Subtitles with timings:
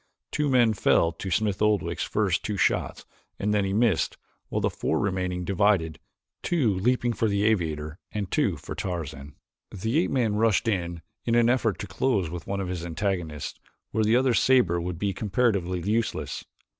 [0.31, 3.05] Two men fell to Smith Oldwick's first two shots
[3.37, 4.17] and then he missed,
[4.49, 5.99] while the four remaining divided,
[6.41, 9.35] two leaping for the aviator and two for Tarzan.
[9.69, 13.59] The ape man rushed in in an effort to close with one of his antagonists
[13.91, 16.45] where the other's saber would be comparatively useless.